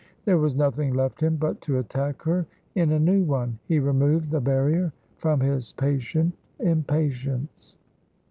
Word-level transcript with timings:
There 0.25 0.39
was 0.39 0.55
nothing 0.55 0.95
left 0.95 1.21
him 1.21 1.35
but 1.35 1.61
to 1.61 1.77
attack 1.77 2.23
her 2.23 2.47
in 2.73 2.91
a 2.91 2.99
new 2.99 3.23
one. 3.23 3.59
He 3.67 3.77
removed 3.77 4.31
the 4.31 4.41
barrier 4.41 4.91
from 5.17 5.41
his 5.41 5.73
patient 5.73 6.33
impatience. 6.57 7.75